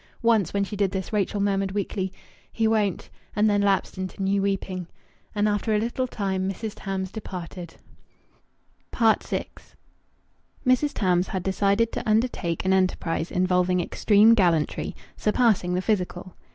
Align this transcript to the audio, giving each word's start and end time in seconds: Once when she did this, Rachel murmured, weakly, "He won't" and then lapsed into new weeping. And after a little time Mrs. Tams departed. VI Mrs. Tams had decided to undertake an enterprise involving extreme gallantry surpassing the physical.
Once 0.23 0.51
when 0.51 0.63
she 0.63 0.75
did 0.75 0.89
this, 0.89 1.13
Rachel 1.13 1.39
murmured, 1.39 1.73
weakly, 1.73 2.11
"He 2.51 2.67
won't" 2.67 3.11
and 3.35 3.47
then 3.47 3.61
lapsed 3.61 3.99
into 3.99 4.23
new 4.23 4.41
weeping. 4.41 4.87
And 5.35 5.47
after 5.47 5.75
a 5.75 5.77
little 5.77 6.07
time 6.07 6.49
Mrs. 6.49 6.73
Tams 6.75 7.11
departed. 7.11 7.75
VI 8.97 9.15
Mrs. 10.65 10.93
Tams 10.95 11.27
had 11.27 11.43
decided 11.43 11.91
to 11.91 12.09
undertake 12.09 12.65
an 12.65 12.73
enterprise 12.73 13.29
involving 13.29 13.79
extreme 13.79 14.33
gallantry 14.33 14.95
surpassing 15.17 15.75
the 15.75 15.83
physical. 15.83 16.35